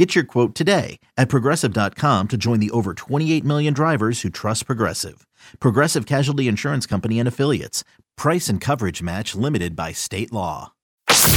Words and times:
Get 0.00 0.14
your 0.14 0.24
quote 0.24 0.54
today 0.54 0.98
at 1.18 1.28
progressive.com 1.28 2.28
to 2.28 2.38
join 2.38 2.58
the 2.58 2.70
over 2.70 2.94
28 2.94 3.44
million 3.44 3.74
drivers 3.74 4.22
who 4.22 4.30
trust 4.30 4.64
Progressive. 4.64 5.26
Progressive 5.60 6.06
Casualty 6.06 6.48
Insurance 6.48 6.86
Company 6.86 7.18
and 7.18 7.28
Affiliates. 7.28 7.84
Price 8.16 8.48
and 8.48 8.62
coverage 8.62 9.02
match 9.02 9.34
limited 9.34 9.76
by 9.76 9.92
state 9.92 10.32
law. 10.32 10.72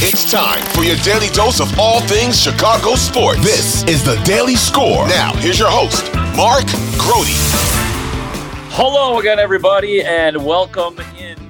It's 0.00 0.30
time 0.30 0.64
for 0.68 0.82
your 0.82 0.96
daily 1.04 1.28
dose 1.34 1.60
of 1.60 1.78
all 1.78 2.00
things 2.08 2.40
Chicago 2.40 2.94
sports. 2.94 3.44
This 3.44 3.82
is 3.84 4.02
the 4.02 4.16
Daily 4.24 4.56
Score. 4.56 5.06
Now, 5.08 5.34
here's 5.34 5.58
your 5.58 5.68
host, 5.70 6.02
Mark 6.34 6.64
Grote. 6.96 7.26
Hello 8.72 9.18
again, 9.20 9.38
everybody, 9.38 10.02
and 10.02 10.42
welcome 10.42 10.96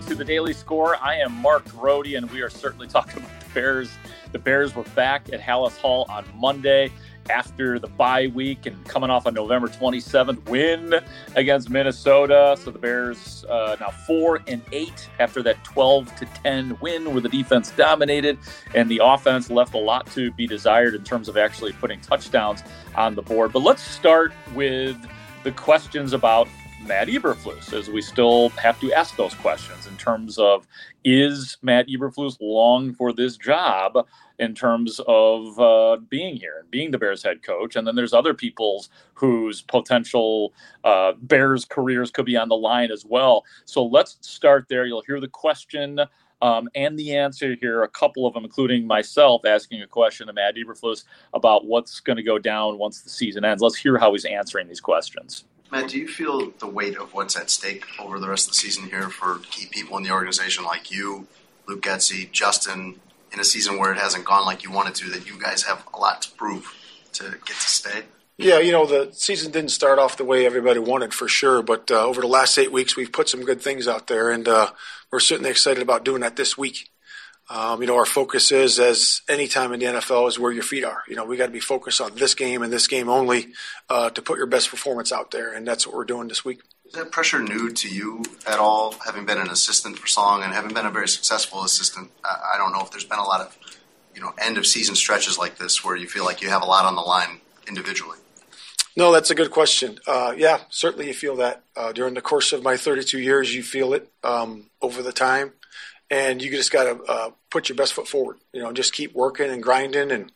into 0.04 0.14
the 0.14 0.24
Daily 0.24 0.52
Score. 0.52 1.02
I 1.02 1.16
am 1.16 1.32
Mark 1.32 1.66
Grote, 1.70 2.08
and 2.08 2.30
we 2.30 2.42
are 2.42 2.50
certainly 2.50 2.86
talking 2.88 3.22
about 3.22 3.40
the 3.40 3.54
Bears. 3.54 3.90
The 4.32 4.38
Bears 4.38 4.74
were 4.74 4.82
back 4.94 5.32
at 5.32 5.40
Halas 5.40 5.78
Hall 5.78 6.04
on 6.10 6.26
Monday 6.36 6.92
after 7.30 7.78
the 7.78 7.86
bye 7.86 8.26
week 8.26 8.66
and 8.66 8.84
coming 8.84 9.08
off 9.08 9.24
a 9.24 9.30
November 9.30 9.66
27th 9.66 10.46
win 10.50 10.94
against 11.36 11.70
Minnesota. 11.70 12.54
So 12.62 12.70
the 12.70 12.78
Bears 12.78 13.46
uh, 13.48 13.76
now 13.80 13.92
four 14.06 14.40
and 14.46 14.60
eight 14.72 15.08
after 15.20 15.42
that 15.44 15.64
12 15.64 16.14
to 16.16 16.26
10 16.26 16.76
win 16.82 17.10
where 17.12 17.22
the 17.22 17.30
defense 17.30 17.70
dominated 17.70 18.36
and 18.74 18.90
the 18.90 19.00
offense 19.02 19.50
left 19.50 19.72
a 19.72 19.78
lot 19.78 20.06
to 20.08 20.30
be 20.32 20.46
desired 20.46 20.94
in 20.94 21.02
terms 21.02 21.30
of 21.30 21.38
actually 21.38 21.72
putting 21.72 21.98
touchdowns 22.02 22.62
on 22.94 23.14
the 23.14 23.22
board. 23.22 23.54
But 23.54 23.62
let's 23.62 23.82
start 23.82 24.34
with 24.54 24.98
the 25.44 25.52
questions 25.52 26.12
about 26.12 26.46
Matt 26.86 27.08
Eberflus, 27.08 27.72
as 27.72 27.88
we 27.88 28.02
still 28.02 28.50
have 28.50 28.78
to 28.80 28.92
ask 28.92 29.16
those 29.16 29.34
questions 29.34 29.86
in 29.86 29.96
terms 29.96 30.38
of 30.38 30.66
is 31.04 31.56
Matt 31.62 31.88
Eberflus 31.88 32.36
long 32.40 32.94
for 32.94 33.12
this 33.12 33.36
job? 33.36 34.06
in 34.38 34.54
terms 34.54 35.00
of 35.06 35.58
uh, 35.60 35.96
being 36.08 36.36
here 36.36 36.56
and 36.60 36.70
being 36.70 36.90
the 36.90 36.98
Bears 36.98 37.22
head 37.22 37.42
coach. 37.42 37.76
And 37.76 37.86
then 37.86 37.94
there's 37.94 38.12
other 38.12 38.34
people's 38.34 38.88
whose 39.14 39.62
potential 39.62 40.52
uh, 40.82 41.12
Bears 41.22 41.64
careers 41.64 42.10
could 42.10 42.26
be 42.26 42.36
on 42.36 42.48
the 42.48 42.56
line 42.56 42.90
as 42.90 43.04
well. 43.04 43.44
So 43.64 43.84
let's 43.84 44.18
start 44.22 44.66
there. 44.68 44.86
You'll 44.86 45.02
hear 45.02 45.20
the 45.20 45.28
question. 45.28 46.00
Um, 46.42 46.68
and 46.74 46.98
the 46.98 47.16
answer 47.16 47.56
here, 47.60 47.84
a 47.84 47.88
couple 47.88 48.26
of 48.26 48.34
them, 48.34 48.44
including 48.44 48.86
myself, 48.86 49.46
asking 49.46 49.82
a 49.82 49.86
question 49.86 50.26
to 50.26 50.32
Matt 50.32 50.56
Eberflus 50.56 51.04
about 51.32 51.64
what's 51.64 52.00
going 52.00 52.16
to 52.16 52.22
go 52.22 52.38
down 52.38 52.76
once 52.76 53.02
the 53.02 53.10
season 53.10 53.44
ends. 53.44 53.62
Let's 53.62 53.76
hear 53.76 53.96
how 53.98 54.12
he's 54.12 54.24
answering 54.24 54.68
these 54.68 54.80
questions. 54.80 55.44
Matt, 55.74 55.90
do 55.90 55.98
you 55.98 56.06
feel 56.06 56.52
the 56.60 56.68
weight 56.68 56.96
of 56.96 57.12
what's 57.14 57.36
at 57.36 57.50
stake 57.50 57.84
over 57.98 58.20
the 58.20 58.28
rest 58.28 58.46
of 58.46 58.52
the 58.52 58.58
season 58.58 58.84
here 58.84 59.08
for 59.08 59.40
key 59.50 59.66
people 59.66 59.96
in 59.96 60.04
the 60.04 60.12
organization 60.12 60.62
like 60.62 60.92
you, 60.92 61.26
Luke 61.66 61.82
Getsy, 61.82 62.30
Justin, 62.30 63.00
in 63.32 63.40
a 63.40 63.44
season 63.44 63.80
where 63.80 63.90
it 63.90 63.98
hasn't 63.98 64.24
gone 64.24 64.46
like 64.46 64.62
you 64.62 64.70
wanted 64.70 64.94
to, 64.94 65.10
that 65.10 65.26
you 65.26 65.36
guys 65.36 65.64
have 65.64 65.84
a 65.92 65.98
lot 65.98 66.22
to 66.22 66.30
prove 66.30 66.72
to 67.14 67.24
get 67.24 67.56
to 67.56 67.68
stay? 67.68 68.02
Yeah, 68.38 68.60
you 68.60 68.70
know, 68.70 68.86
the 68.86 69.10
season 69.14 69.50
didn't 69.50 69.72
start 69.72 69.98
off 69.98 70.16
the 70.16 70.24
way 70.24 70.46
everybody 70.46 70.78
wanted 70.78 71.12
for 71.12 71.26
sure, 71.26 71.60
but 71.60 71.90
uh, 71.90 72.06
over 72.06 72.20
the 72.20 72.28
last 72.28 72.56
eight 72.56 72.70
weeks, 72.70 72.94
we've 72.94 73.10
put 73.10 73.28
some 73.28 73.44
good 73.44 73.60
things 73.60 73.88
out 73.88 74.06
there, 74.06 74.30
and 74.30 74.46
uh, 74.46 74.70
we're 75.10 75.18
certainly 75.18 75.50
excited 75.50 75.82
about 75.82 76.04
doing 76.04 76.20
that 76.20 76.36
this 76.36 76.56
week. 76.56 76.88
Um, 77.50 77.82
you 77.82 77.86
know, 77.86 77.96
our 77.96 78.06
focus 78.06 78.52
is, 78.52 78.78
as 78.78 79.20
any 79.28 79.48
time 79.48 79.72
in 79.72 79.80
the 79.80 79.86
NFL, 79.86 80.28
is 80.28 80.38
where 80.38 80.50
your 80.50 80.62
feet 80.62 80.84
are. 80.84 81.02
You 81.08 81.16
know, 81.16 81.24
we 81.24 81.36
got 81.36 81.46
to 81.46 81.52
be 81.52 81.60
focused 81.60 82.00
on 82.00 82.14
this 82.14 82.34
game 82.34 82.62
and 82.62 82.72
this 82.72 82.86
game 82.86 83.08
only 83.08 83.52
uh, 83.90 84.10
to 84.10 84.22
put 84.22 84.38
your 84.38 84.46
best 84.46 84.70
performance 84.70 85.12
out 85.12 85.30
there, 85.30 85.52
and 85.52 85.66
that's 85.66 85.86
what 85.86 85.94
we're 85.94 86.04
doing 86.04 86.28
this 86.28 86.44
week. 86.44 86.60
Is 86.86 86.94
that 86.94 87.10
pressure 87.10 87.42
new 87.42 87.70
to 87.70 87.88
you 87.88 88.24
at 88.46 88.58
all, 88.58 88.94
having 89.04 89.26
been 89.26 89.38
an 89.38 89.50
assistant 89.50 89.98
for 89.98 90.06
so 90.06 90.22
long 90.22 90.42
and 90.42 90.54
having 90.54 90.72
been 90.72 90.86
a 90.86 90.90
very 90.90 91.08
successful 91.08 91.64
assistant? 91.64 92.10
I 92.24 92.56
don't 92.56 92.72
know 92.72 92.80
if 92.80 92.90
there's 92.90 93.04
been 93.04 93.18
a 93.18 93.24
lot 93.24 93.40
of, 93.40 93.58
you 94.14 94.22
know, 94.22 94.32
end 94.38 94.56
of 94.56 94.66
season 94.66 94.94
stretches 94.94 95.36
like 95.36 95.58
this 95.58 95.84
where 95.84 95.96
you 95.96 96.06
feel 96.06 96.24
like 96.24 96.40
you 96.40 96.48
have 96.48 96.62
a 96.62 96.66
lot 96.66 96.84
on 96.84 96.94
the 96.94 97.02
line 97.02 97.40
individually. 97.66 98.18
No, 98.96 99.10
that's 99.10 99.30
a 99.30 99.34
good 99.34 99.50
question. 99.50 99.98
Uh, 100.06 100.34
yeah, 100.36 100.60
certainly 100.70 101.08
you 101.08 101.14
feel 101.14 101.36
that 101.36 101.62
uh, 101.76 101.92
during 101.92 102.14
the 102.14 102.20
course 102.20 102.52
of 102.52 102.62
my 102.62 102.76
32 102.76 103.18
years, 103.18 103.52
you 103.52 103.62
feel 103.62 103.92
it 103.92 104.08
um, 104.22 104.70
over 104.80 105.02
the 105.02 105.12
time, 105.12 105.52
and 106.14 106.40
you 106.40 106.48
just 106.50 106.70
got 106.70 106.84
to 106.84 107.02
uh, 107.10 107.30
put 107.50 107.68
your 107.68 107.76
best 107.76 107.92
foot 107.92 108.06
forward. 108.06 108.36
You 108.52 108.62
know, 108.62 108.72
just 108.72 108.92
keep 108.92 109.14
working 109.14 109.50
and 109.50 109.62
grinding 109.62 110.12
and 110.12 110.30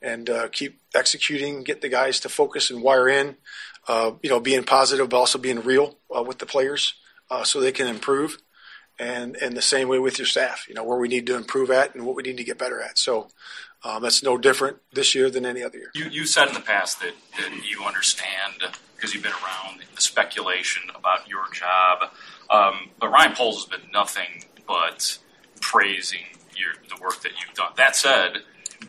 and 0.00 0.30
uh, 0.30 0.48
keep 0.48 0.80
executing. 0.94 1.64
Get 1.64 1.80
the 1.80 1.88
guys 1.88 2.20
to 2.20 2.28
focus 2.28 2.70
and 2.70 2.82
wire 2.82 3.08
in. 3.08 3.36
Uh, 3.88 4.12
you 4.22 4.30
know, 4.30 4.38
being 4.38 4.62
positive, 4.62 5.08
but 5.08 5.16
also 5.16 5.38
being 5.38 5.60
real 5.62 5.96
uh, 6.16 6.22
with 6.22 6.38
the 6.38 6.46
players 6.46 6.94
so 7.42 7.60
they 7.60 7.72
can 7.72 7.88
improve. 7.88 8.38
And 8.98 9.36
and 9.36 9.56
the 9.56 9.62
same 9.62 9.88
way 9.88 9.98
with 9.98 10.18
your 10.18 10.26
staff. 10.26 10.66
You 10.68 10.74
know, 10.74 10.84
where 10.84 10.98
we 10.98 11.08
need 11.08 11.26
to 11.26 11.36
improve 11.36 11.70
at 11.70 11.94
and 11.94 12.06
what 12.06 12.14
we 12.14 12.22
need 12.22 12.36
to 12.36 12.44
get 12.44 12.58
better 12.58 12.80
at. 12.80 12.98
So 12.98 13.28
um, 13.84 14.02
that's 14.02 14.22
no 14.22 14.38
different 14.38 14.78
this 14.92 15.14
year 15.14 15.30
than 15.30 15.44
any 15.46 15.62
other 15.62 15.78
year. 15.78 15.90
You, 15.94 16.06
you 16.06 16.26
said 16.26 16.48
in 16.48 16.54
the 16.54 16.60
past 16.60 17.00
that, 17.00 17.14
that 17.38 17.50
you 17.68 17.84
understand 17.84 18.54
because 18.96 19.14
you've 19.14 19.22
been 19.22 19.32
around 19.32 19.80
the 19.94 20.00
speculation 20.00 20.82
about 20.94 21.28
your 21.28 21.44
job. 21.52 22.10
Um, 22.50 22.90
but 22.98 23.10
Ryan 23.10 23.34
Poles 23.34 23.64
has 23.64 23.80
been 23.80 23.90
nothing 23.92 24.44
but 24.68 25.18
praising 25.60 26.20
your, 26.54 26.70
the 26.88 27.02
work 27.02 27.22
that 27.22 27.32
you've 27.40 27.56
done. 27.56 27.72
That 27.76 27.96
said, 27.96 28.42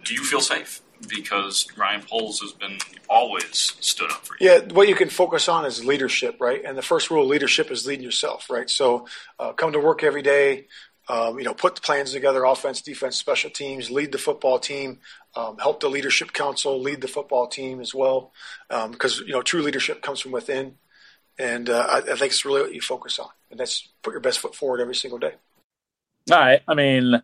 do 0.04 0.14
you 0.14 0.24
feel 0.24 0.42
safe? 0.42 0.82
Because 1.08 1.66
Ryan 1.78 2.02
Poles 2.02 2.42
has 2.42 2.52
been 2.52 2.78
always 3.10 3.76
stood 3.80 4.12
up 4.12 4.26
for 4.26 4.36
you. 4.40 4.50
Yeah, 4.50 4.60
what 4.74 4.90
you 4.90 4.96
can 4.96 5.10
focus 5.10 5.48
on 5.48 5.66
is 5.66 5.86
leadership, 5.86 6.36
right? 6.40 6.62
And 6.64 6.78
the 6.78 6.82
first 6.82 7.10
rule 7.10 7.24
of 7.24 7.30
leadership 7.30 7.72
is 7.72 7.88
leading 7.88 8.04
yourself, 8.04 8.50
right? 8.50 8.70
So 8.70 9.08
uh, 9.40 9.54
come 9.54 9.72
to 9.72 9.80
work 9.80 10.04
every 10.04 10.22
day, 10.22 10.68
um, 11.08 11.40
you 11.40 11.46
know, 11.46 11.54
put 11.54 11.76
the 11.76 11.82
plans 11.82 12.12
together, 12.12 12.44
offense, 12.44 12.82
defense, 12.82 13.18
special 13.18 13.50
teams, 13.50 13.90
lead 13.90 14.12
the 14.12 14.18
football 14.18 14.60
team, 14.60 15.00
um, 15.36 15.58
help 15.58 15.80
the 15.80 15.90
leadership 15.90 16.34
council 16.34 16.80
lead 16.80 17.02
the 17.02 17.08
football 17.08 17.48
team 17.48 17.80
as 17.80 17.96
well, 17.96 18.32
because 18.68 19.20
um, 19.20 19.28
you 19.28 19.34
know 19.34 19.42
true 19.42 19.62
leadership 19.62 20.02
comes 20.02 20.20
from 20.20 20.32
within, 20.32 20.76
and 21.40 21.70
uh, 21.70 21.88
I, 21.90 21.98
I, 21.98 22.02
think 22.02 22.32
it's 22.32 22.46
really 22.46 22.62
what 22.62 22.74
you 22.74 22.82
focus 22.82 23.18
on, 23.20 23.30
and 23.50 23.60
that's 23.60 23.88
put 24.04 24.12
your 24.12 24.22
best 24.22 24.40
foot 24.40 24.54
forward 24.54 24.82
every 24.82 24.96
single 24.96 25.18
day. 25.18 25.34
Right, 26.30 26.62
I 26.68 26.76
mean, 26.76 27.22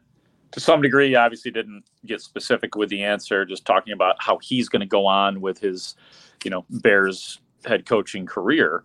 to 0.52 0.60
some 0.60 0.82
degree, 0.82 1.16
obviously 1.16 1.52
didn't 1.52 1.84
get 2.06 2.22
specific 2.22 2.76
with 2.76 2.90
the 2.90 3.04
answer, 3.04 3.46
just 3.46 3.66
talking 3.66 3.94
about 3.94 4.16
how 4.20 4.40
he's 4.42 4.70
going 4.70 4.80
to 4.80 4.86
go 4.88 5.06
on 5.06 5.42
with 5.42 5.60
his, 5.60 5.96
you 6.44 6.50
know, 6.50 6.66
Bears 6.70 7.40
head 7.66 7.86
coaching 7.86 8.26
career. 8.26 8.84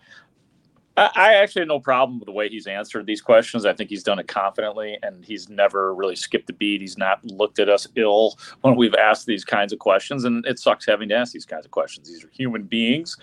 I 0.97 1.35
actually 1.35 1.63
have 1.63 1.69
no 1.69 1.81
problem 1.81 2.19
with 2.19 2.27
the 2.27 2.33
way 2.33 2.49
he's 2.49 2.67
answered 2.67 3.07
these 3.07 3.23
questions. 3.23 3.65
I 3.65 3.73
think 3.73 3.89
he's 3.89 4.03
done 4.03 4.19
it 4.19 4.29
confidently, 4.29 4.99
and 5.03 5.25
he's 5.25 5.49
never 5.49 5.95
really 5.95 6.17
skipped 6.17 6.51
a 6.51 6.53
beat. 6.53 6.81
He's 6.81 6.99
not 6.99 7.25
looked 7.25 7.59
at 7.59 7.69
us 7.69 7.87
ill 7.97 8.39
when 8.63 8.77
we've 8.77 8.95
asked 8.95 9.25
these 9.25 9.45
kinds 9.45 9.73
of 9.73 9.79
questions, 9.79 10.25
and 10.25 10.45
it 10.47 10.59
sucks 10.59 10.85
having 10.85 11.09
to 11.11 11.15
ask 11.15 11.33
these 11.33 11.47
kinds 11.47 11.65
of 11.65 11.71
questions. 11.71 12.09
These 12.09 12.25
are 12.25 12.31
human 12.33 12.65
beings, 12.65 13.17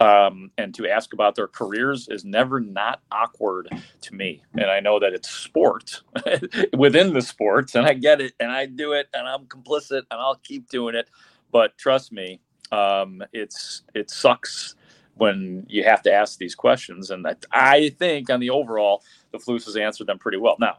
um, 0.00 0.50
and 0.58 0.74
to 0.74 0.88
ask 0.88 1.12
about 1.12 1.36
their 1.36 1.48
careers 1.48 2.08
is 2.08 2.24
never 2.24 2.60
not 2.60 3.00
awkward 3.12 3.68
to 4.02 4.14
me. 4.14 4.42
And 4.54 4.66
I 4.66 4.80
know 4.80 4.98
that 4.98 5.14
it's 5.14 5.30
sport 5.30 6.02
within 6.76 7.14
the 7.14 7.22
sports, 7.22 7.76
and 7.76 7.86
I 7.86 7.94
get 7.94 8.20
it, 8.20 8.34
and 8.40 8.50
I 8.50 8.66
do 8.66 8.92
it, 8.92 9.06
and 9.14 9.26
I'm 9.26 9.46
complicit, 9.46 10.02
and 10.10 10.20
I'll 10.20 10.40
keep 10.42 10.68
doing 10.68 10.96
it. 10.96 11.08
But 11.52 11.78
trust 11.78 12.12
me, 12.12 12.40
um, 12.72 13.22
it's 13.32 13.82
it 13.94 14.10
sucks 14.10 14.74
when 15.22 15.64
you 15.68 15.84
have 15.84 16.02
to 16.02 16.12
ask 16.12 16.36
these 16.38 16.56
questions. 16.56 17.12
And 17.12 17.24
I, 17.24 17.36
I 17.52 17.90
think 17.90 18.28
on 18.28 18.40
the 18.40 18.50
overall, 18.50 19.04
the 19.30 19.38
Flus 19.38 19.66
has 19.66 19.76
answered 19.76 20.08
them 20.08 20.18
pretty 20.18 20.36
well. 20.36 20.56
Now, 20.58 20.78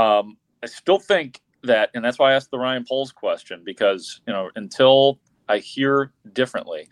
um, 0.00 0.36
I 0.62 0.66
still 0.66 1.00
think 1.00 1.40
that, 1.64 1.90
and 1.92 2.04
that's 2.04 2.20
why 2.20 2.30
I 2.30 2.34
asked 2.36 2.52
the 2.52 2.58
Ryan 2.58 2.84
Poles 2.88 3.10
question 3.10 3.62
because 3.64 4.20
you 4.28 4.32
know 4.32 4.48
until 4.54 5.18
I 5.48 5.58
hear 5.58 6.12
differently, 6.34 6.88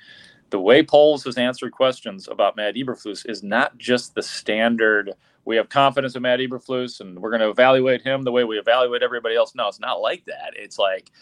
the 0.51 0.59
way 0.59 0.83
Poles 0.83 1.23
has 1.23 1.39
answered 1.39 1.71
questions 1.71 2.27
about 2.27 2.57
Matt 2.57 2.75
Eberflus 2.75 3.31
is 3.31 3.45
not 3.45 3.79
just 3.79 4.17
the 4.17 4.23
standard. 4.23 5.13
We 5.45 5.55
have 5.59 5.69
confidence 5.69 6.17
in 6.17 6.23
Matt 6.23 6.41
Eberflus, 6.41 6.99
and 7.01 7.17
we're 7.17 7.31
going 7.31 7.43
to 7.43 7.51
evaluate 7.51 8.03
him 8.03 8.23
the 8.23 8.33
way 8.33 8.43
we 8.43 8.59
evaluate 8.59 9.05
everybody 9.05 9.37
else. 9.37 9.55
No, 9.55 9.69
it's 9.69 9.79
not 9.79 10.01
like 10.01 10.25
that. 10.25 10.55
It's 10.57 10.81
like 10.81 11.13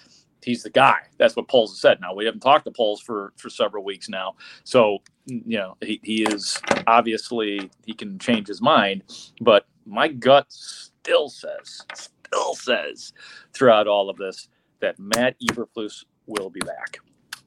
he's 0.43 0.63
the 0.63 0.71
guy. 0.71 0.99
That's 1.19 1.37
what 1.37 1.49
Poles 1.49 1.81
said. 1.81 2.01
Now 2.01 2.15
we 2.15 2.25
haven't 2.25 2.41
talked 2.41 2.65
to 2.65 2.71
Poles 2.71 3.01
for 3.01 3.33
for 3.37 3.51
several 3.51 3.85
weeks 3.85 4.09
now, 4.09 4.35
so 4.65 4.99
you 5.27 5.59
know 5.59 5.77
he, 5.81 6.01
he 6.03 6.23
is 6.23 6.61
obviously 6.87 7.71
he 7.87 7.93
can 7.95 8.19
change 8.19 8.49
his 8.49 8.61
mind, 8.61 9.03
but 9.41 9.67
my 9.87 10.09
gut 10.09 10.47
still 10.49 11.29
says 11.29 11.83
still 11.95 12.55
says 12.55 13.13
throughout 13.53 13.87
all 13.87 14.09
of 14.09 14.17
this 14.17 14.49
that 14.81 14.99
Matt 14.99 15.37
Eberflus 15.51 16.05
will 16.27 16.51
be 16.51 16.61
back. 16.61 16.99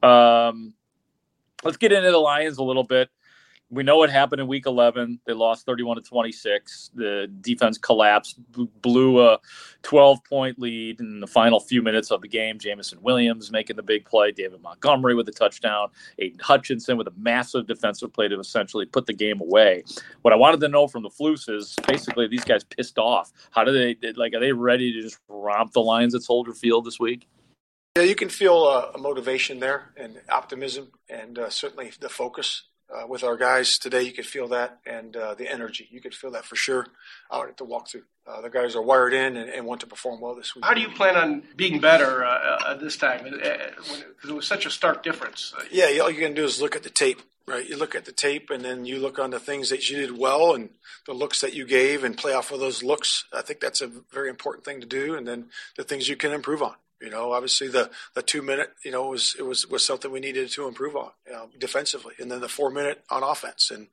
Um, 0.08 0.74
let's 1.62 1.76
get 1.76 1.92
into 1.92 2.10
the 2.10 2.18
Lions 2.18 2.58
a 2.58 2.62
little 2.62 2.84
bit. 2.84 3.08
We 3.70 3.82
know 3.82 3.96
what 3.96 4.10
happened 4.10 4.40
in 4.40 4.46
week 4.46 4.66
11. 4.66 5.20
They 5.26 5.32
lost 5.32 5.66
31 5.66 5.96
to 5.96 6.02
26. 6.02 6.90
The 6.94 7.30
defense 7.40 7.78
collapsed, 7.78 8.38
blew 8.82 9.26
a 9.26 9.40
12 9.82 10.22
point 10.24 10.58
lead 10.58 11.00
in 11.00 11.20
the 11.20 11.26
final 11.26 11.58
few 11.58 11.82
minutes 11.82 12.10
of 12.10 12.20
the 12.20 12.28
game. 12.28 12.58
Jameson 12.58 13.00
Williams 13.02 13.50
making 13.50 13.76
the 13.76 13.82
big 13.82 14.04
play, 14.04 14.32
David 14.32 14.60
Montgomery 14.60 15.14
with 15.14 15.28
a 15.28 15.32
touchdown, 15.32 15.88
Aidan 16.18 16.38
Hutchinson 16.40 16.96
with 16.96 17.08
a 17.08 17.12
massive 17.16 17.66
defensive 17.66 18.12
play 18.12 18.28
to 18.28 18.38
essentially 18.38 18.86
put 18.86 19.06
the 19.06 19.14
game 19.14 19.40
away. 19.40 19.82
What 20.22 20.32
I 20.32 20.36
wanted 20.36 20.60
to 20.60 20.68
know 20.68 20.86
from 20.86 21.02
the 21.02 21.10
Flus 21.10 21.48
is 21.48 21.74
basically 21.88 22.28
these 22.28 22.44
guys 22.44 22.64
pissed 22.64 22.98
off. 22.98 23.32
How 23.50 23.64
do 23.64 23.72
they, 23.72 24.12
like, 24.12 24.34
are 24.34 24.40
they 24.40 24.52
ready 24.52 24.92
to 24.92 25.02
just 25.02 25.18
romp 25.28 25.72
the 25.72 25.80
Lions 25.80 26.14
at 26.14 26.22
Soldier 26.22 26.52
Field 26.52 26.84
this 26.84 27.00
week? 27.00 27.26
Yeah, 27.96 28.02
you 28.02 28.16
can 28.16 28.28
feel 28.28 28.64
uh, 28.64 28.90
a 28.94 28.98
motivation 28.98 29.60
there 29.60 29.92
and 29.96 30.20
optimism 30.28 30.90
and 31.08 31.38
uh, 31.38 31.48
certainly 31.48 31.92
the 32.00 32.08
focus 32.08 32.64
uh, 32.92 33.06
with 33.06 33.24
our 33.24 33.36
guys 33.36 33.78
today. 33.78 34.02
You 34.02 34.12
could 34.12 34.26
feel 34.26 34.48
that 34.48 34.78
and 34.86 35.16
uh, 35.16 35.34
the 35.34 35.50
energy. 35.50 35.88
You 35.90 36.00
could 36.00 36.14
feel 36.14 36.30
that 36.32 36.44
for 36.44 36.56
sure 36.56 36.86
out 37.32 37.48
at 37.48 37.56
the 37.56 37.64
walkthrough. 37.64 38.02
Uh, 38.26 38.40
the 38.40 38.48
guys 38.48 38.74
are 38.74 38.82
wired 38.82 39.12
in 39.12 39.36
and, 39.36 39.50
and, 39.50 39.66
want 39.66 39.82
to 39.82 39.86
perform 39.86 40.18
well 40.18 40.34
this 40.34 40.54
week. 40.54 40.64
How 40.64 40.72
do 40.72 40.80
you 40.80 40.88
plan 40.88 41.14
on 41.14 41.42
being 41.56 41.78
better 41.78 42.24
uh, 42.24 42.74
this 42.74 42.96
time? 42.96 43.24
Because 43.24 44.30
it 44.30 44.32
was 44.32 44.46
such 44.46 44.64
a 44.64 44.70
stark 44.70 45.02
difference. 45.02 45.52
Yeah, 45.70 45.98
all 46.00 46.10
you 46.10 46.20
can 46.20 46.32
do 46.32 46.44
is 46.44 46.60
look 46.60 46.74
at 46.74 46.84
the 46.84 46.90
tape. 46.90 47.20
Right, 47.46 47.68
you 47.68 47.76
look 47.76 47.94
at 47.94 48.06
the 48.06 48.12
tape, 48.12 48.48
and 48.48 48.64
then 48.64 48.86
you 48.86 48.98
look 48.98 49.18
on 49.18 49.28
the 49.28 49.38
things 49.38 49.68
that 49.68 49.90
you 49.90 49.98
did 49.98 50.16
well, 50.16 50.54
and 50.54 50.70
the 51.06 51.12
looks 51.12 51.42
that 51.42 51.52
you 51.52 51.66
gave, 51.66 52.02
and 52.02 52.16
play 52.16 52.32
off 52.32 52.50
of 52.50 52.58
those 52.58 52.82
looks. 52.82 53.26
I 53.34 53.42
think 53.42 53.60
that's 53.60 53.82
a 53.82 53.90
very 54.10 54.30
important 54.30 54.64
thing 54.64 54.80
to 54.80 54.86
do, 54.86 55.14
and 55.14 55.28
then 55.28 55.50
the 55.76 55.84
things 55.84 56.08
you 56.08 56.16
can 56.16 56.32
improve 56.32 56.62
on. 56.62 56.76
You 57.04 57.10
know, 57.10 57.32
obviously 57.32 57.68
the, 57.68 57.90
the 58.14 58.22
two 58.22 58.40
minute, 58.40 58.72
you 58.84 58.90
know, 58.90 59.08
was 59.08 59.36
it 59.38 59.42
was 59.42 59.68
was 59.68 59.84
something 59.84 60.10
we 60.10 60.20
needed 60.20 60.50
to 60.52 60.66
improve 60.66 60.96
on 60.96 61.10
know, 61.30 61.50
defensively, 61.58 62.14
and 62.18 62.30
then 62.30 62.40
the 62.40 62.48
four 62.48 62.70
minute 62.70 63.04
on 63.10 63.22
offense, 63.22 63.70
and 63.70 63.88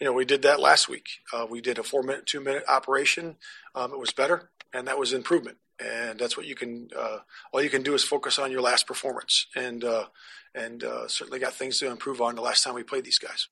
you 0.00 0.04
know 0.04 0.12
we 0.12 0.24
did 0.24 0.42
that 0.42 0.60
last 0.60 0.88
week. 0.88 1.06
Uh, 1.32 1.46
we 1.48 1.60
did 1.60 1.78
a 1.78 1.82
four 1.82 2.02
minute, 2.02 2.26
two 2.26 2.40
minute 2.40 2.64
operation. 2.68 3.36
Um, 3.74 3.92
it 3.92 3.98
was 3.98 4.12
better, 4.12 4.50
and 4.72 4.88
that 4.88 4.98
was 4.98 5.12
improvement. 5.12 5.58
And 5.78 6.18
that's 6.18 6.36
what 6.36 6.46
you 6.46 6.54
can. 6.54 6.88
Uh, 6.96 7.18
all 7.52 7.62
you 7.62 7.70
can 7.70 7.82
do 7.82 7.94
is 7.94 8.02
focus 8.02 8.38
on 8.38 8.50
your 8.50 8.62
last 8.62 8.86
performance, 8.86 9.46
and 9.54 9.84
uh, 9.84 10.06
and 10.54 10.82
uh, 10.82 11.06
certainly 11.06 11.38
got 11.38 11.52
things 11.52 11.78
to 11.80 11.90
improve 11.90 12.20
on 12.20 12.34
the 12.34 12.42
last 12.42 12.64
time 12.64 12.74
we 12.74 12.82
played 12.82 13.04
these 13.04 13.18
guys. 13.18 13.48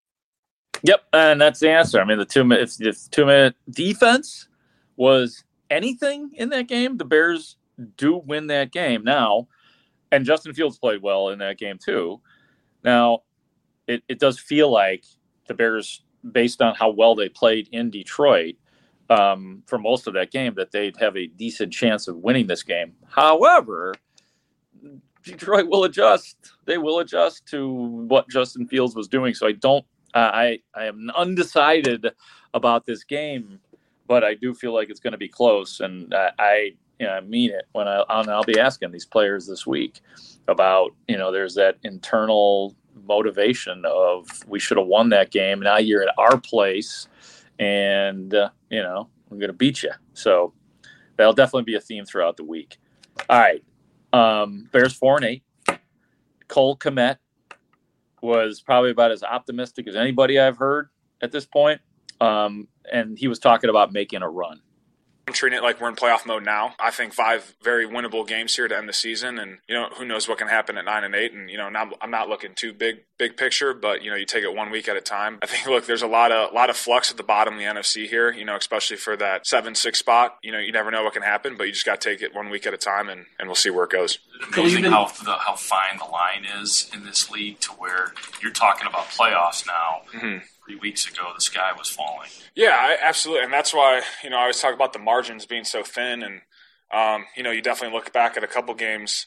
Yep, 0.83 1.03
and 1.13 1.41
that's 1.41 1.61
the 1.61 1.71
answer. 1.71 2.01
I 2.01 2.05
mean, 2.05 2.19
the 2.19 2.25
two 2.25 2.45
minutes, 2.45 2.77
the 2.77 2.93
two 3.11 3.27
minute 3.27 3.55
defense 3.71 4.49
was 4.97 5.45
anything 5.71 6.31
in 6.35 6.49
that 6.51 6.67
game. 6.67 6.97
The 6.97 7.05
Bears 7.05 7.57
do 7.97 8.17
win 8.25 8.47
that 8.49 8.73
game 8.73 9.05
now. 9.05 9.49
And 10.13 10.25
Justin 10.25 10.55
Fields 10.55 10.79
played 10.79 11.03
well 11.03 11.31
in 11.31 11.39
that 11.41 11.59
game 11.59 11.79
too. 11.79 12.21
Now, 12.85 13.21
it, 13.87 14.03
it 14.09 14.19
does 14.19 14.39
feel 14.39 14.71
like 14.71 15.05
the 15.49 15.55
Bears, 15.55 16.03
based 16.33 16.63
on 16.63 16.75
how 16.75 16.91
well 16.91 17.15
they 17.15 17.29
played 17.29 17.69
in 17.73 17.91
Detroit 17.91 18.55
um, 19.11 19.63
for 19.67 19.79
most 19.79 20.07
of 20.07 20.15
that 20.15 20.31
game, 20.31 20.55
that 20.55 20.71
they'd 20.71 20.97
have 20.99 21.17
a 21.17 21.27
decent 21.27 21.73
chance 21.73 22.09
of 22.09 22.17
winning 22.17 22.47
this 22.47 22.63
game. 22.63 22.93
However, 23.07 23.95
Detroit 25.23 25.69
will 25.69 25.85
adjust. 25.85 26.37
They 26.67 26.79
will 26.79 27.01
adjust 27.01 27.47
to 27.47 27.69
what 27.69 28.29
Justin 28.29 28.69
Fields 28.69 28.95
was 28.95 29.09
doing. 29.09 29.35
So 29.35 29.47
I 29.47 29.53
don't. 29.53 29.85
I 30.15 30.61
I 30.77 30.85
am 30.85 31.11
undecided 31.17 32.07
about 32.53 32.87
this 32.87 33.03
game, 33.03 33.59
but 34.07 34.23
I 34.23 34.35
do 34.35 34.55
feel 34.55 34.73
like 34.73 34.89
it's 34.91 35.01
going 35.01 35.13
to 35.13 35.19
be 35.19 35.29
close, 35.29 35.81
and 35.81 36.15
I, 36.15 36.31
I 36.39 36.71
you 37.05 37.11
know, 37.11 37.17
I 37.17 37.21
mean 37.21 37.51
it 37.51 37.67
when 37.73 37.87
I 37.87 38.03
and 38.09 38.31
I'll 38.31 38.45
be 38.45 38.59
asking 38.59 38.91
these 38.91 39.05
players 39.05 39.47
this 39.47 39.67
week 39.67 40.01
about 40.49 40.93
you 41.07 41.19
know 41.19 41.31
there's 41.31 41.55
that 41.57 41.77
internal 41.83 42.75
motivation 43.07 43.85
of 43.85 44.27
we 44.49 44.59
should 44.59 44.79
have 44.79 44.87
won 44.87 45.11
that 45.11 45.31
game. 45.31 45.61
Now 45.61 45.77
you're 45.77 46.03
at 46.03 46.15
our 46.17 46.39
place, 46.39 47.07
and 47.59 48.33
uh, 48.33 48.49
you 48.71 48.83
know 48.83 49.11
I'm 49.31 49.39
going 49.39 49.51
to 49.51 49.53
beat 49.53 49.83
you. 49.83 49.91
So 50.15 50.55
that'll 51.19 51.35
definitely 51.35 51.65
be 51.65 51.75
a 51.75 51.81
theme 51.81 52.07
throughout 52.07 52.39
the 52.39 52.45
week. 52.45 52.79
All 53.29 53.39
right, 53.39 53.63
um, 54.15 54.71
Bears 54.73 54.95
four 54.95 55.17
and 55.17 55.27
eight. 55.27 55.43
Cole 56.49 56.79
Kmet 56.79 57.19
was 58.23 58.63
probably 58.63 58.93
about 58.93 59.11
as 59.11 59.23
optimistic 59.23 59.87
as 59.89 59.95
anybody 59.95 60.41
I've 60.41 60.57
heard 60.57 60.89
at 61.21 61.33
this 61.33 61.45
point. 61.45 61.83
Um, 62.23 62.67
and 62.91 63.19
he 63.19 63.29
was 63.29 63.39
talking 63.39 63.69
about 63.69 63.93
making 63.93 64.23
a 64.23 64.31
run. 64.31 64.63
I'm 65.27 65.33
treating 65.33 65.59
it 65.59 65.63
like 65.63 65.81
we're 65.81 65.89
in 65.89 65.97
playoff 65.97 66.27
mode 66.27 66.45
now. 66.45 66.75
I 66.79 66.91
think 66.91 67.15
five 67.15 67.55
very 67.63 67.87
winnable 67.87 68.27
games 68.27 68.55
here 68.55 68.69
to 68.69 68.77
end 68.77 68.89
the 68.89 68.93
season, 68.93 69.39
and 69.39 69.59
you 69.69 69.75
know 69.75 69.89
who 69.97 70.05
knows 70.05 70.29
what 70.29 70.39
can 70.39 70.49
happen 70.49 70.77
at 70.77 70.85
nine 70.85 71.05
and 71.05 71.15
eight. 71.15 71.33
And 71.33 71.49
you 71.49 71.57
know, 71.57 71.71
I'm 72.01 72.11
not 72.11 72.29
looking 72.29 72.55
too 72.55 72.73
big 72.73 73.05
big 73.19 73.37
picture, 73.37 73.75
but 73.75 74.03
you 74.03 74.11
know 74.11 74.17
you 74.17 74.27
take 74.27 74.45
it 74.45 74.55
one 74.55 74.71
week 74.71 74.89
at 74.89 74.97
a 74.97 75.01
time. 75.01 75.39
I 75.43 75.47
think 75.47 75.67
look, 75.67 75.87
there's 75.87 76.03
a 76.03 76.07
lot 76.07 76.33
of 76.33 76.53
lot 76.53 76.71
of 76.71 76.77
flux 76.77 77.11
at 77.11 77.17
the 77.17 77.23
bottom 77.23 77.55
of 77.55 77.61
the 77.61 77.67
NFC 77.67 78.07
here. 78.09 78.33
You 78.33 78.45
know, 78.45 78.57
especially 78.57 78.97
for 78.97 79.17
that 79.17 79.47
seven 79.47 79.75
six 79.75 79.99
spot. 79.99 80.37
You 80.43 80.53
know, 80.53 80.59
you 80.59 80.73
never 80.73 80.91
know 80.91 81.03
what 81.05 81.15
can 81.15 81.23
happen, 81.23 81.57
but 81.57 81.65
you 81.65 81.73
just 81.73 81.87
got 81.87 82.01
to 82.01 82.11
take 82.11 82.23
it 82.23 82.35
one 82.35 82.51
week 82.51 82.67
at 82.67 82.75
a 82.75 82.79
time, 82.79 83.09
and, 83.09 83.27
and 83.39 83.49
we'll 83.49 83.55
see 83.55 83.71
where 83.71 83.85
it 83.85 83.91
goes. 83.91 84.19
It's 84.41 84.57
amazing 84.57 84.85
how 84.85 85.07
the, 85.25 85.37
how 85.37 85.55
fine 85.55 85.99
the 85.99 86.05
line 86.05 86.45
is 86.63 86.91
in 86.95 87.05
this 87.05 87.31
league 87.31 87.61
to 87.61 87.73
where 87.73 88.15
you're 88.43 88.53
talking 88.53 88.87
about 88.87 89.07
playoffs 89.07 89.67
now. 89.67 90.03
Mm-hmm 90.13 90.39
three 90.65 90.77
weeks 90.77 91.07
ago 91.07 91.31
the 91.35 91.41
sky 91.43 91.73
was 91.77 91.91
falling. 91.91 92.31
Yeah, 92.55 92.75
I, 92.75 92.97
absolutely, 93.03 93.45
and 93.45 93.53
that's 93.53 93.75
why 93.75 94.03
you 94.23 94.31
know 94.31 94.39
I 94.39 94.43
always 94.43 94.61
talk 94.61 94.75
about 94.75 94.93
the 94.93 94.99
margins 94.99 95.45
being 95.45 95.65
so 95.65 95.83
thin, 95.83 96.23
and 96.23 96.41
um, 96.91 97.27
you 97.37 97.43
know 97.43 97.51
you 97.51 97.61
definitely 97.61 97.95
look 97.95 98.13
back 98.13 98.37
at 98.37 98.45
a 98.45 98.47
couple 98.47 98.75
games 98.75 99.27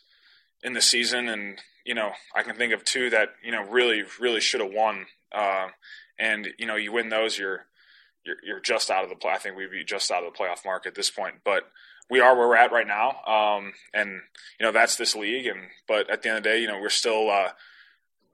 in 0.64 0.74
the 0.74 0.82
season, 0.82 1.28
and 1.30 1.60
you 1.88 1.96
know 1.96 2.12
I 2.36 2.44
can 2.44 2.56
think 2.56 2.74
of 2.74 2.84
two 2.84 3.10
that 3.10 3.30
you 3.44 3.52
know 3.52 3.64
really 3.64 4.04
really 4.20 4.42
should 4.42 4.62
have 4.62 4.72
won, 4.72 5.06
uh, 5.32 5.70
and 6.20 6.50
you 6.60 6.68
know 6.68 6.76
you 6.76 6.92
win 6.92 7.10
those, 7.10 7.38
you're 7.38 7.66
you're, 8.26 8.36
you're 8.44 8.60
just 8.60 8.92
out 8.92 9.04
of 9.04 9.10
the 9.10 9.16
play. 9.16 9.32
I 9.32 9.38
think 9.38 9.56
we'd 9.56 9.72
be 9.72 9.86
just 9.86 10.12
out 10.12 10.24
of 10.24 10.32
the 10.32 10.38
playoff 10.38 10.66
mark 10.66 10.86
at 10.86 10.96
this 10.96 11.10
point, 11.10 11.36
but 11.46 11.64
we 12.10 12.20
are 12.20 12.36
where 12.38 12.48
we're 12.48 12.58
at 12.58 12.72
right 12.72 12.88
now, 12.88 13.22
um, 13.26 13.74
and 13.94 14.22
you 14.60 14.66
know 14.66 14.72
that's 14.72 14.98
this 14.98 15.16
league. 15.16 15.48
And 15.48 15.62
but 15.88 16.10
at 16.10 16.22
the 16.22 16.30
end 16.30 16.38
of 16.38 16.44
the 16.44 16.50
day, 16.50 16.62
you 16.62 16.68
know 16.68 16.80
we're 16.80 16.90
still 16.90 17.32
uh, 17.32 17.52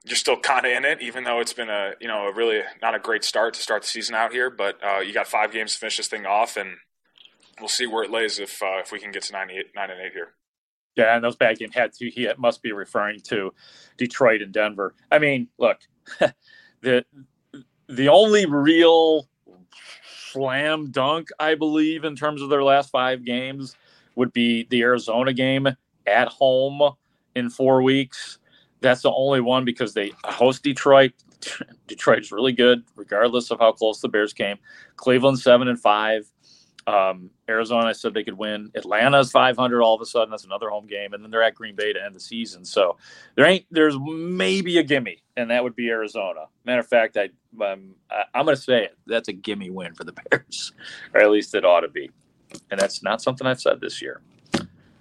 you're 0.04 0.16
still 0.16 0.38
kind 0.38 0.66
of 0.66 0.72
in 0.72 0.84
it, 0.84 1.02
even 1.02 1.24
though 1.24 1.40
it's 1.40 1.54
been 1.54 1.70
a 1.70 1.94
you 2.02 2.08
know 2.08 2.28
a 2.28 2.34
really 2.34 2.62
not 2.82 2.96
a 2.96 3.00
great 3.00 3.24
start 3.24 3.54
to 3.54 3.62
start 3.62 3.84
the 3.84 3.88
season 3.88 4.16
out 4.16 4.34
here. 4.34 4.50
But 4.50 4.80
uh, 4.84 5.00
you 5.00 5.14
got 5.14 5.28
five 5.28 5.52
games 5.52 5.74
to 5.74 5.80
finish 5.80 5.98
this 5.98 6.08
thing 6.08 6.26
off, 6.26 6.58
and 6.58 6.78
we'll 7.60 7.70
see 7.70 7.86
where 7.86 8.04
it 8.04 8.12
lays 8.12 8.40
if 8.40 8.64
uh, 8.64 8.80
if 8.80 8.92
we 8.92 9.00
can 9.00 9.12
get 9.12 9.24
to 9.24 9.34
nine, 9.34 9.52
eight, 9.52 9.68
nine 9.76 9.92
and 9.92 10.02
eight 10.02 10.14
here. 10.14 10.34
Yeah, 10.96 11.16
and 11.16 11.24
those 11.24 11.36
bad 11.36 11.58
games 11.58 11.74
had 11.74 11.94
to. 11.94 12.10
He 12.10 12.30
must 12.38 12.62
be 12.62 12.72
referring 12.72 13.20
to 13.22 13.54
Detroit 13.98 14.42
and 14.42 14.52
Denver. 14.52 14.94
I 15.12 15.20
mean, 15.20 15.48
look, 15.58 15.80
the 16.82 17.06
the 17.88 18.10
only 18.10 18.46
real 18.46 19.28
slam 20.32 20.92
dunk, 20.92 21.30
I 21.40 21.56
believe, 21.56 22.04
in 22.04 22.16
terms 22.16 22.42
of 22.42 22.50
their 22.50 22.64
last 22.64 22.92
five 22.92 23.26
games, 23.26 23.76
would 24.16 24.34
be 24.34 24.68
the 24.70 24.82
Arizona 24.82 25.34
game 25.34 25.68
at 26.06 26.28
home 26.28 26.94
in 27.36 27.50
four 27.50 27.82
weeks 27.82 28.38
that's 28.84 29.02
the 29.02 29.12
only 29.12 29.42
one 29.42 29.66
because 29.66 29.96
they 29.96 30.12
host 30.26 30.62
Detroit. 30.62 31.14
Detroit's 31.88 32.32
really 32.32 32.52
good, 32.52 32.84
regardless 32.96 33.50
of 33.50 33.60
how 33.60 33.72
close 33.72 34.00
the 34.02 34.10
Bears 34.10 34.34
came. 34.34 34.58
Cleveland 34.98 35.40
seven 35.40 35.68
and 35.68 35.80
five. 35.80 36.30
Um, 36.86 37.30
Arizona, 37.48 37.94
said 37.94 38.14
they 38.14 38.24
could 38.24 38.38
win. 38.38 38.72
Atlanta's 38.76 39.32
500 39.32 39.82
all 39.82 39.96
of 39.96 40.02
a 40.02 40.06
sudden. 40.06 40.32
That's 40.32 40.44
another 40.44 40.70
home 40.70 40.86
game, 40.86 41.14
and 41.14 41.24
then 41.24 41.32
they're 41.32 41.44
at 41.44 41.56
Green 41.56 41.76
Bay 41.76 41.94
to 41.94 42.04
end 42.04 42.16
the 42.16 42.20
season. 42.20 42.66
So 42.66 42.98
there 43.36 43.46
ain't. 43.46 43.66
There's 43.72 43.98
maybe 44.00 44.78
a 44.80 44.84
gimme, 44.84 45.22
and 45.38 45.50
that 45.50 45.64
would 45.64 45.76
be 45.76 45.90
Arizona. 45.90 46.46
Matter 46.66 46.82
of 46.82 46.88
fact, 46.88 47.18
I 47.18 47.30
um, 47.64 47.96
I, 48.12 48.24
I'm 48.34 48.46
going 48.46 48.58
to 48.58 48.62
say 48.62 48.84
it. 48.84 48.98
That's 49.06 49.30
a 49.30 49.34
gimme 49.34 49.70
win 49.70 49.94
for 49.94 50.04
the 50.04 50.14
Bears, 50.30 50.74
or 51.14 51.22
at 51.22 51.32
least 51.32 51.56
it 51.56 51.66
ought 51.66 51.82
to 51.82 51.90
be. 51.90 52.10
And 52.70 52.80
that's 52.80 53.02
not 53.02 53.22
something 53.22 53.48
I've 53.48 53.62
said 53.62 53.82
this 53.82 54.02
year. 54.02 54.22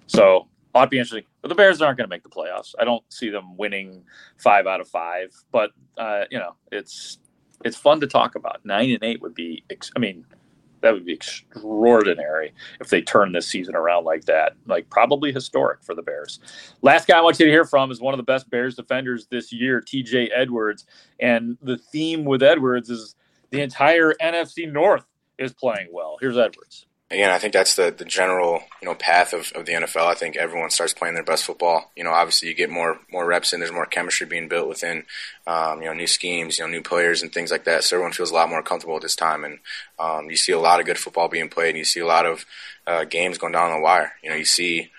So 0.07 0.47
ought 0.75 0.85
to 0.85 0.89
be 0.89 0.97
interesting. 0.97 1.25
But 1.41 1.49
the 1.49 1.55
Bears 1.55 1.81
aren't 1.81 1.97
going 1.97 2.09
to 2.09 2.13
make 2.13 2.23
the 2.23 2.29
playoffs. 2.29 2.73
I 2.79 2.83
don't 2.83 3.03
see 3.09 3.29
them 3.29 3.57
winning 3.57 4.03
five 4.37 4.67
out 4.67 4.81
of 4.81 4.87
five. 4.87 5.33
But 5.51 5.71
uh, 5.97 6.23
you 6.31 6.39
know, 6.39 6.55
it's 6.71 7.19
it's 7.63 7.77
fun 7.77 7.99
to 8.01 8.07
talk 8.07 8.35
about. 8.35 8.65
Nine 8.65 8.91
and 8.91 9.03
eight 9.03 9.21
would 9.21 9.35
be. 9.35 9.63
I 9.95 9.99
mean, 9.99 10.25
that 10.83 10.93
would 10.93 11.05
be 11.05 11.13
extraordinary 11.13 12.53
if 12.79 12.89
they 12.89 13.01
turn 13.01 13.31
this 13.31 13.47
season 13.47 13.75
around 13.75 14.03
like 14.03 14.25
that. 14.25 14.53
Like 14.67 14.89
probably 14.89 15.31
historic 15.31 15.81
for 15.81 15.95
the 15.95 16.03
Bears. 16.03 16.39
Last 16.81 17.07
guy 17.07 17.17
I 17.17 17.21
want 17.21 17.39
you 17.39 17.45
to 17.45 17.51
hear 17.51 17.65
from 17.65 17.89
is 17.89 18.01
one 18.01 18.13
of 18.13 18.17
the 18.17 18.23
best 18.23 18.49
Bears 18.49 18.75
defenders 18.75 19.25
this 19.27 19.51
year, 19.51 19.81
T.J. 19.81 20.29
Edwards. 20.29 20.85
And 21.19 21.57
the 21.61 21.77
theme 21.77 22.25
with 22.25 22.43
Edwards 22.43 22.89
is 22.89 23.15
the 23.49 23.61
entire 23.61 24.13
NFC 24.21 24.71
North 24.71 25.05
is 25.39 25.53
playing 25.53 25.87
well. 25.91 26.17
Here's 26.19 26.37
Edwards 26.37 26.85
again, 27.13 27.31
I 27.31 27.37
think 27.37 27.53
that's 27.53 27.75
the, 27.75 27.93
the 27.95 28.05
general 28.05 28.63
you 28.81 28.87
know 28.87 28.95
path 28.95 29.33
of, 29.33 29.51
of 29.53 29.65
the 29.65 29.73
NFL. 29.73 30.05
I 30.05 30.15
think 30.15 30.35
everyone 30.35 30.69
starts 30.69 30.93
playing 30.93 31.15
their 31.15 31.23
best 31.23 31.45
football. 31.45 31.91
You 31.95 32.03
know, 32.03 32.11
obviously 32.11 32.49
you 32.49 32.55
get 32.55 32.69
more 32.69 32.99
more 33.11 33.25
reps 33.25 33.53
in. 33.53 33.59
There's 33.59 33.71
more 33.71 33.85
chemistry 33.85 34.27
being 34.27 34.47
built 34.47 34.67
within 34.67 35.03
um, 35.47 35.81
you 35.81 35.87
know 35.87 35.93
new 35.93 36.07
schemes, 36.07 36.57
you 36.57 36.65
know 36.65 36.71
new 36.71 36.81
players 36.81 37.21
and 37.21 37.31
things 37.31 37.51
like 37.51 37.65
that. 37.65 37.83
So 37.83 37.95
everyone 37.95 38.13
feels 38.13 38.31
a 38.31 38.35
lot 38.35 38.49
more 38.49 38.63
comfortable 38.63 38.95
at 38.95 39.01
this 39.03 39.15
time, 39.15 39.43
and 39.43 39.59
um, 39.99 40.29
you 40.29 40.35
see 40.35 40.51
a 40.51 40.59
lot 40.59 40.79
of 40.79 40.85
good 40.85 40.97
football 40.97 41.29
being 41.29 41.49
played. 41.49 41.69
And 41.69 41.77
you 41.77 41.85
see 41.85 41.99
a 41.99 42.07
lot 42.07 42.25
of 42.25 42.45
uh, 42.87 43.05
games 43.05 43.37
going 43.37 43.53
down 43.53 43.71
the 43.71 43.79
wire. 43.79 44.13
You 44.23 44.31
know, 44.31 44.35
you 44.35 44.45
see 44.45 44.91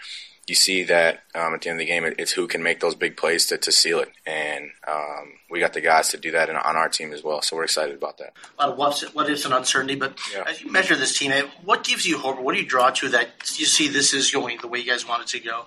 you 0.47 0.54
see 0.54 0.85
that 0.85 1.23
um, 1.35 1.54
at 1.54 1.62
the 1.62 1.71
end 1.71 1.80
of 1.80 1.87
the 1.87 1.92
game, 1.92 2.04
it's 2.18 2.33
who 2.33 2.47
can 2.47 2.62
make 2.62 2.80
those 2.80 2.94
big 2.94 3.16
plays 3.16 3.47
to, 3.47 3.59
to 3.59 3.73
seal 3.73 4.00
it. 4.00 4.12
And 4.26 4.71
um, 4.87 5.33
the 5.75 5.81
guys 5.81 6.09
to 6.11 6.16
do 6.16 6.31
that 6.33 6.49
in, 6.49 6.57
on 6.57 6.76
our 6.76 6.88
team 6.88 7.12
as 7.12 7.23
well. 7.23 7.43
So 7.43 7.57
we're 7.57 7.64
excited 7.64 7.95
about 7.95 8.19
that. 8.19 8.33
A 8.59 8.69
lot 8.69 8.73
of 8.73 8.78
what, 8.78 9.00
what 9.14 9.31
ifs 9.31 9.45
and 9.45 9.54
uncertainty, 9.54 9.97
but 9.97 10.19
yeah. 10.33 10.45
as 10.47 10.62
you 10.62 10.71
measure 10.71 10.97
this 10.97 11.19
team, 11.19 11.33
what 11.64 11.85
gives 11.85 12.07
you 12.07 12.19
hope? 12.19 12.40
What 12.40 12.54
do 12.54 12.61
you 12.61 12.66
draw 12.66 12.90
to 12.90 13.09
that 13.11 13.28
you 13.59 13.66
see 13.66 13.88
this 13.88 14.14
is 14.14 14.31
going 14.31 14.59
the 14.61 14.69
way 14.69 14.78
you 14.78 14.87
guys 14.87 15.07
want 15.07 15.23
it 15.23 15.28
to 15.28 15.40
go? 15.40 15.66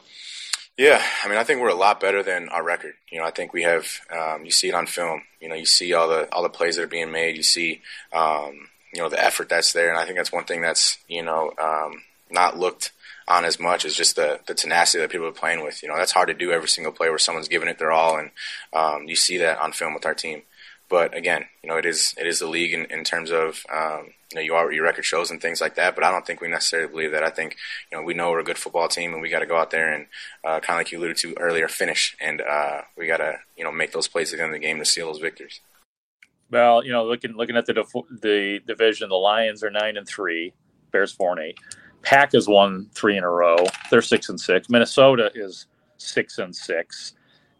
Yeah, 0.77 1.01
I 1.23 1.27
mean, 1.27 1.39
I 1.39 1.43
think 1.43 1.59
we're 1.59 1.69
a 1.69 1.75
lot 1.75 1.99
better 1.99 2.21
than 2.21 2.49
our 2.49 2.63
record. 2.63 2.93
You 3.11 3.19
know, 3.19 3.25
I 3.25 3.31
think 3.31 3.51
we 3.51 3.63
have. 3.63 3.87
Um, 4.15 4.45
you 4.45 4.51
see 4.51 4.69
it 4.69 4.75
on 4.75 4.85
film. 4.85 5.23
You 5.41 5.49
know, 5.49 5.55
you 5.55 5.65
see 5.65 5.93
all 5.93 6.07
the 6.07 6.31
all 6.31 6.43
the 6.43 6.49
plays 6.49 6.75
that 6.75 6.83
are 6.83 6.87
being 6.87 7.11
made. 7.11 7.35
You 7.35 7.41
see, 7.41 7.81
um, 8.13 8.69
you 8.93 9.01
know, 9.01 9.09
the 9.09 9.23
effort 9.23 9.49
that's 9.49 9.73
there, 9.73 9.89
and 9.89 9.97
I 9.97 10.05
think 10.05 10.17
that's 10.17 10.31
one 10.31 10.45
thing 10.45 10.61
that's 10.61 10.99
you 11.07 11.23
know 11.23 11.51
um, 11.59 12.03
not 12.29 12.57
looked 12.57 12.91
on 13.27 13.43
as 13.43 13.59
much 13.59 13.83
as 13.83 13.93
just 13.93 14.15
the, 14.15 14.39
the 14.47 14.53
tenacity 14.53 14.99
that 14.99 15.11
people 15.11 15.27
are 15.27 15.31
playing 15.31 15.63
with. 15.63 15.83
You 15.83 15.89
know, 15.89 15.97
that's 15.97 16.13
hard 16.13 16.29
to 16.29 16.33
do 16.33 16.51
every 16.51 16.69
single 16.69 16.93
play 16.93 17.09
where 17.09 17.17
someone's 17.17 17.49
giving 17.49 17.67
it 17.67 17.77
their 17.77 17.91
all, 17.91 18.17
and 18.17 18.31
um, 18.73 19.07
you 19.07 19.15
see 19.15 19.37
that 19.37 19.59
on 19.59 19.71
film 19.71 19.93
with 19.93 20.05
our 20.05 20.13
team. 20.13 20.43
But 20.89 21.15
again, 21.15 21.45
you 21.61 21.69
know, 21.69 21.77
it 21.77 21.85
is 21.85 22.15
it 22.17 22.25
is 22.25 22.39
the 22.39 22.47
league 22.47 22.73
in, 22.73 22.85
in 22.85 23.03
terms 23.03 23.29
of 23.29 23.65
um, 23.73 24.13
you 24.31 24.35
know 24.35 24.41
you 24.41 24.55
are 24.55 24.71
your 24.71 24.85
record 24.85 25.03
shows 25.03 25.29
and 25.29 25.41
things 25.41 25.59
like 25.59 25.75
that. 25.75 25.95
But 25.95 26.05
I 26.05 26.11
don't 26.11 26.25
think 26.25 26.39
we 26.39 26.47
necessarily 26.47 26.89
believe 26.89 27.11
that. 27.11 27.23
I 27.23 27.29
think 27.29 27.57
you 27.91 27.97
know 27.97 28.03
we 28.03 28.13
know 28.13 28.31
we're 28.31 28.39
a 28.39 28.45
good 28.45 28.57
football 28.57 28.87
team 28.87 29.11
and 29.11 29.21
we 29.21 29.29
got 29.29 29.39
to 29.39 29.45
go 29.45 29.57
out 29.57 29.71
there 29.71 29.91
and 29.93 30.07
uh, 30.45 30.61
kind 30.61 30.77
of 30.77 30.85
like 30.85 30.91
you 30.93 30.99
alluded 30.99 31.17
to 31.17 31.33
earlier, 31.37 31.67
finish 31.67 32.15
and 32.21 32.41
uh, 32.41 32.81
we 32.97 33.05
got 33.05 33.17
to 33.17 33.35
you 33.57 33.65
know 33.65 33.71
make 33.71 33.91
those 33.91 34.07
plays 34.07 34.31
at 34.31 34.37
the 34.37 34.43
end 34.43 34.53
of 34.53 34.61
the 34.61 34.65
game 34.65 34.79
to 34.79 34.85
seal 34.85 35.07
those 35.07 35.19
victories. 35.19 35.59
Well, 36.49 36.85
you 36.85 36.93
know, 36.93 37.05
looking 37.05 37.35
looking 37.35 37.57
at 37.57 37.65
the 37.65 37.73
the 38.21 38.61
division, 38.65 39.09
the 39.09 39.15
Lions 39.15 39.63
are 39.63 39.69
nine 39.69 39.97
and 39.97 40.07
three, 40.07 40.53
Bears 40.91 41.11
four 41.11 41.31
and 41.31 41.41
eight. 41.41 41.57
Pack 42.07 42.31
has 42.31 42.47
won 42.47 42.87
three 42.93 43.17
in 43.17 43.25
a 43.25 43.29
row. 43.29 43.57
They're 43.91 44.01
six 44.01 44.29
and 44.29 44.39
six. 44.39 44.69
Minnesota 44.69 45.29
is 45.35 45.65
six 45.97 46.37
and 46.37 46.55
six. 46.55 47.15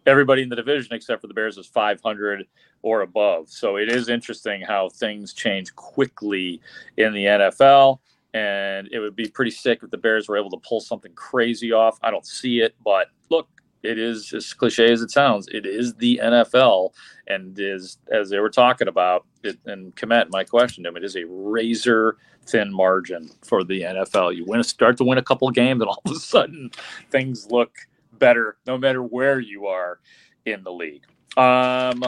Everybody 0.06 0.42
in 0.42 0.48
the 0.48 0.56
division 0.56 0.94
except 0.94 1.20
for 1.20 1.28
the 1.28 1.34
Bears 1.34 1.58
is 1.58 1.66
500 1.68 2.46
or 2.82 3.02
above. 3.02 3.50
So 3.50 3.76
it 3.76 3.92
is 3.92 4.08
interesting 4.08 4.62
how 4.62 4.88
things 4.88 5.34
change 5.34 5.76
quickly 5.76 6.62
in 6.96 7.12
the 7.12 7.26
NFL. 7.26 8.00
And 8.34 8.88
it 8.94 9.00
would 9.00 9.18
be 9.18 9.28
pretty 9.28 9.52
sick 9.52 9.80
if 9.84 9.92
the 9.92 9.98
Bears 9.98 10.30
were 10.30 10.38
able 10.38 10.52
to 10.52 10.62
pull 10.66 10.80
something 10.80 11.12
crazy 11.12 11.74
off. 11.74 12.00
I 12.02 12.10
don't 12.10 12.26
see 12.26 12.62
it, 12.62 12.74
but 12.86 13.08
look, 13.30 13.50
it 13.84 13.98
is 13.98 14.34
as 14.34 14.54
cliche 14.54 14.92
as 14.92 15.02
it 15.02 15.12
sounds. 15.12 15.48
It 15.52 15.66
is 15.66 15.94
the 15.96 16.20
NFL, 16.24 16.94
and 17.28 17.58
is 17.60 17.98
as 18.12 18.30
they 18.30 18.40
were 18.40 18.50
talking 18.50 18.88
about 18.88 19.26
it. 19.44 19.58
And 19.66 19.96
Kmet, 19.96 20.28
my 20.32 20.44
question 20.44 20.84
to 20.84 20.90
him, 20.90 20.98
it 20.98 21.04
is 21.04 21.16
a 21.16 21.26
razor 21.26 22.18
thin 22.46 22.74
margin 22.74 23.30
for 23.44 23.64
the 23.64 23.82
NFL. 23.82 24.36
You 24.36 24.46
win, 24.46 24.64
start 24.64 24.98
to 24.98 25.04
win 25.04 25.18
a 25.18 25.24
couple 25.24 25.50
games, 25.52 25.82
and 25.82 25.90
all 25.90 26.02
of 26.06 26.12
a 26.12 26.16
sudden 26.16 26.72
things 27.12 27.48
look 27.52 27.78
better, 28.14 28.58
no 28.66 28.78
matter 28.78 29.04
where 29.04 29.40
you 29.40 29.68
are 29.68 30.00
in 30.46 30.64
the 30.64 30.72
league. 30.72 31.04
Um, 31.38 32.04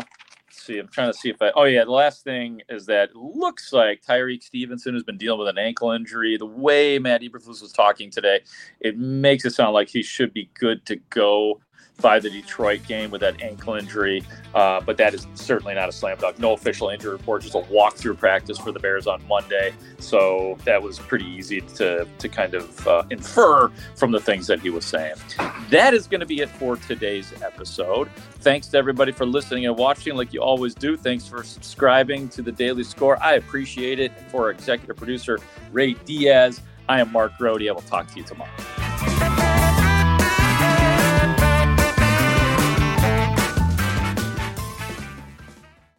see. 0.59 0.77
I'm 0.77 0.87
trying 0.87 1.11
to 1.11 1.17
see 1.17 1.29
if 1.29 1.41
I. 1.41 1.51
Oh 1.55 1.63
yeah, 1.63 1.85
the 1.85 1.91
last 1.91 2.23
thing 2.23 2.61
is 2.69 2.85
that 2.87 3.15
looks 3.15 3.73
like 3.73 4.03
Tyrique 4.03 4.43
Stevenson 4.43 4.93
has 4.93 5.03
been 5.03 5.17
dealing 5.17 5.39
with 5.39 5.47
an 5.47 5.57
ankle 5.57 5.91
injury. 5.91 6.37
The 6.37 6.45
way 6.45 6.99
Matt 6.99 7.21
Eberflus 7.21 7.61
was 7.61 7.71
talking 7.71 8.11
today, 8.11 8.41
it 8.79 8.97
makes 8.97 9.45
it 9.45 9.51
sound 9.51 9.73
like 9.73 9.89
he 9.89 10.03
should 10.03 10.33
be 10.33 10.49
good 10.53 10.85
to 10.87 10.97
go 11.09 11.61
by 12.01 12.19
the 12.19 12.29
Detroit 12.29 12.81
game 12.87 13.11
with 13.11 13.21
that 13.21 13.41
ankle 13.41 13.75
injury. 13.75 14.23
Uh, 14.53 14.81
but 14.81 14.97
that 14.97 15.13
is 15.13 15.27
certainly 15.35 15.75
not 15.75 15.89
a 15.89 15.91
slam 15.91 16.17
dunk. 16.17 16.39
No 16.39 16.53
official 16.53 16.89
injury 16.89 17.11
report, 17.11 17.43
just 17.43 17.55
a 17.55 17.59
walkthrough 17.59 18.17
practice 18.17 18.57
for 18.57 18.71
the 18.71 18.79
Bears 18.79 19.05
on 19.05 19.25
Monday. 19.27 19.73
So 19.99 20.57
that 20.65 20.81
was 20.81 20.97
pretty 20.97 21.25
easy 21.25 21.61
to, 21.61 22.07
to 22.17 22.29
kind 22.29 22.55
of 22.55 22.87
uh, 22.87 23.03
infer 23.09 23.69
from 23.95 24.11
the 24.11 24.19
things 24.19 24.47
that 24.47 24.59
he 24.59 24.69
was 24.69 24.85
saying. 24.85 25.15
That 25.69 25.93
is 25.93 26.07
going 26.07 26.21
to 26.21 26.25
be 26.25 26.41
it 26.41 26.49
for 26.49 26.77
today's 26.77 27.31
episode. 27.43 28.09
Thanks 28.39 28.67
to 28.69 28.77
everybody 28.77 29.11
for 29.11 29.25
listening 29.25 29.65
and 29.65 29.77
watching, 29.77 30.15
like 30.15 30.33
you 30.33 30.41
always 30.41 30.73
do. 30.73 30.97
Thanks 30.97 31.27
for 31.27 31.43
subscribing 31.43 32.29
to 32.29 32.41
the 32.41 32.51
Daily 32.51 32.83
Score. 32.83 33.21
I 33.21 33.33
appreciate 33.33 33.99
it. 33.99 34.11
For 34.29 34.49
executive 34.51 34.97
producer, 34.97 35.39
Ray 35.71 35.93
Diaz, 35.93 36.61
I 36.87 37.01
am 37.01 37.11
Mark 37.11 37.37
Grote. 37.37 37.61
I 37.61 37.71
will 37.71 37.81
talk 37.81 38.07
to 38.11 38.17
you 38.17 38.23
tomorrow. 38.23 38.49